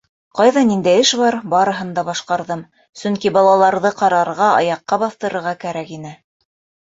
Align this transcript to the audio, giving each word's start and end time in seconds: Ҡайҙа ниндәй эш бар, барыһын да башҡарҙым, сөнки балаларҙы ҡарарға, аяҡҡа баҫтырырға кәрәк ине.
Ҡайҙа 0.37 0.61
ниндәй 0.67 1.01
эш 1.01 1.09
бар, 1.19 1.35
барыһын 1.51 1.89
да 1.97 2.03
башҡарҙым, 2.07 2.63
сөнки 3.01 3.31
балаларҙы 3.35 3.91
ҡарарға, 4.01 4.49
аяҡҡа 4.63 4.99
баҫтырырға 5.05 5.53
кәрәк 5.65 5.93
ине. 6.01 6.15